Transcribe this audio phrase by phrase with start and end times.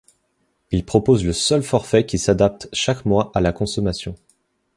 [0.71, 4.15] Il propose le seul forfait qui s’adapte chaque mois à la consommation.